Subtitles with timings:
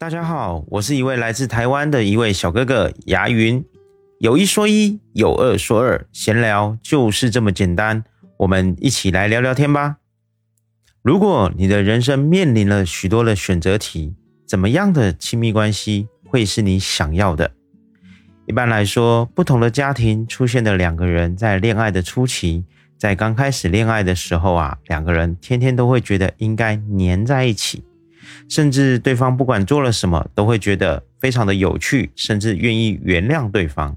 [0.00, 3.62] 大家好，我是一位来自台湾的一位小哥哥牙云。
[4.18, 8.02] 有一说一，有二说二，闲聊就是这么简单。
[8.38, 9.98] 我们一起来聊聊天吧。
[11.02, 14.14] 如果你的人生面临了许多的选择题，
[14.48, 17.52] 怎么样的亲密关系会是你想要的？
[18.46, 22.64] 一般来说，不同的家庭出现的两个人在恋爱的初期，
[22.96, 27.84] 在刚开始恋爱的时候啊，两个人天天都会觉得应该黏在一起。
[28.48, 33.96] 甚至对方不管做了什么，都会觉得非常的有趣，甚至愿意原谅对方，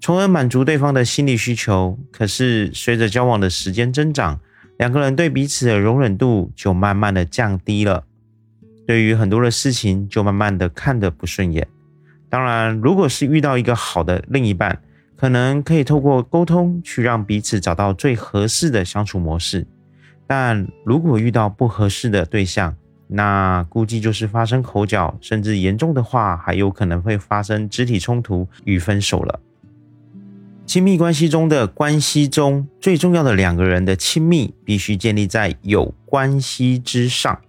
[0.00, 1.98] 从而满足对方的心理需求。
[2.12, 4.40] 可是随着交往的时间增长，
[4.78, 8.04] 两个人对彼此的容忍度就慢慢的降低了，
[8.86, 11.66] 对于很多的事情就慢慢的看得不顺眼。
[12.28, 14.80] 当然，如果是遇到一个好的另一半，
[15.16, 19.66] 可能可以透过沟通去让彼此找到最合适的相处模式。
[20.26, 22.74] 但如果遇到不合适的对象，
[23.12, 29.40] 那估计就是发生口角，甚至严重的话，还有可能会发生肢体冲突与分手了。
[30.64, 37.40] 亲密关系中的关系中最重要的两个人的亲密，必须建立在有关系之上，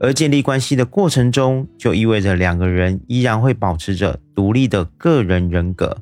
[0.00, 5.98] 而建立关系的过程中，就意味着两个人依然会保持着独立的个人人格。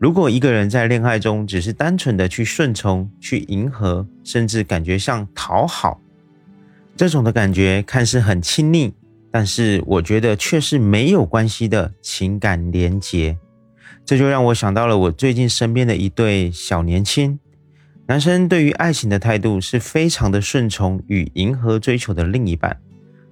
[0.00, 6.00] 如果一个人在恋爱中只是单纯的去顺从、去迎合，甚至感觉像讨好。
[6.94, 8.92] 这种的感觉看似很亲密，
[9.30, 13.36] 但是我觉得却是没有关系的情感连结。
[14.04, 17.38] 这就让我想到了我最近身边的一对小年轻
[18.06, 22.78] 男生，对于爱情的态度是非常的顺从与迎合追求的另一半，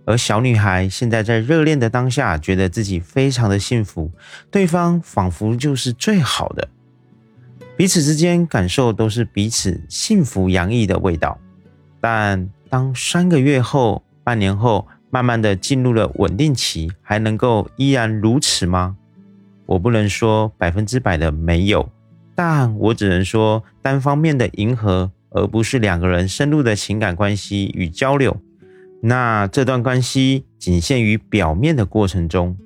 [0.06, 4.10] 而小女孩现在在热恋的当下，觉得自己非常的幸福，
[4.50, 6.66] 对方仿佛就是最好的，
[7.76, 11.38] 彼此之间感受都是彼此幸福洋溢的味道，
[12.00, 12.48] 但。
[12.70, 18.96] 当三个月后、半年后，慢慢的进入了稳定期，还能够依然如此吗？
[19.66, 21.90] 我不能说百分之百的没有，
[22.36, 28.36] 但我只能说单方面的迎合，而不是两个人深入的情感关系与交流。
[29.02, 32.56] 那这段关系仅限于表面的过程中，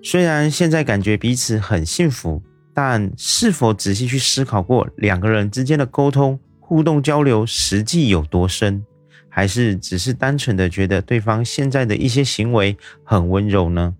[0.00, 2.40] 虽然现在感觉彼此很幸福，
[2.72, 8.84] 但是否仔细去思考过两个人之间的沟通、互动、交流实际有多深？
[9.30, 13.94] 还是只是单纯的觉得对方现在的一些行为很温柔呢？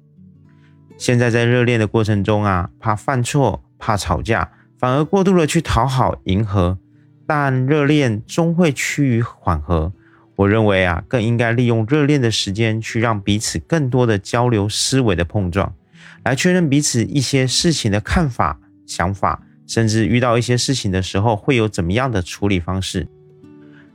[0.99, 6.79] 现在在热恋的过程中啊，怕犯错，怕吵架，反而过度的去讨好迎合，
[7.27, 9.93] 但热恋终会趋于缓和。
[10.37, 15.75] 我认为啊，更应该利用热恋的时间去让彼此更多的交流思维的碰撞，
[16.25, 23.07] 来确认彼此一些事情的看法、想法，甚至遇到一些事情的时候会有怎么样的处理方式。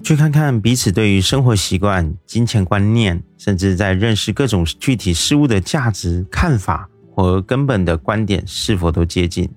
[0.06, 9.50] 去看看彼此对于生活习惯、金钱观念，甚至在认识各种具体事物的价值看法和根本的观点是否都接近。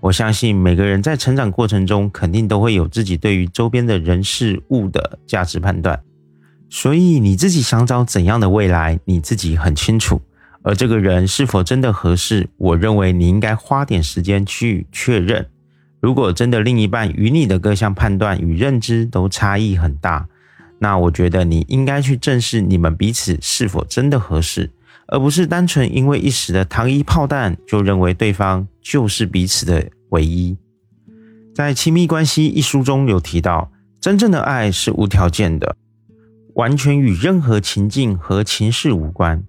[0.00, 6.02] 我相信每个人在成长过程中，肯定都会有自己对于周边的人事物的价值判断。
[6.70, 10.22] 所以你自己想找怎样的未来，你自己很清楚。
[10.62, 15.46] 而这个人是否真的合适，我认为你应该花点时间去确认。
[16.02, 20.26] 如果真的另一半与你的各项判断与认知都差异很大，
[20.80, 24.72] 那我觉得你应该去正视你们彼此是否真的合适，
[25.06, 30.58] 而不是单纯因为一时的糖衣炮弹就认为对方就是彼此的唯一。
[31.54, 33.70] 在《亲密关系》一书中有提到，
[34.00, 35.76] 真正的爱是无条件的，
[36.54, 39.44] 完全与任何情境和情势无关，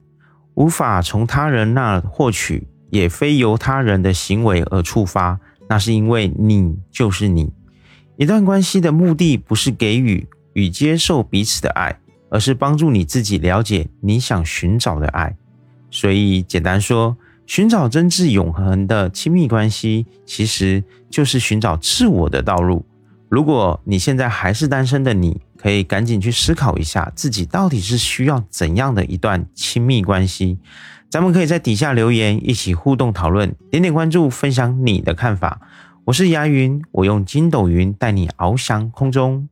[0.53, 5.39] 无法从他人那获取，也非由他人的行为而触发。
[5.73, 7.51] 那是因为你就是你。
[8.15, 15.35] 一段关系的目的不是给予与接受彼此的爱，而是帮助你自己了解你想寻找的爱。
[15.89, 17.17] 所以，简单说，
[17.47, 22.85] 寻找真挚永恒的亲密关系，其实就是寻找自我的道路。
[23.33, 30.59] 如果你现在还是单身的，你可以赶紧去思考一下，自己到底是需要怎样的一段亲密关系。
[31.09, 35.61] 咱们可以在底下留言，一起互动讨论，点点关注，分享你的看法。
[36.05, 39.49] 我是牙云，我用筋斗云带你翱翔空中。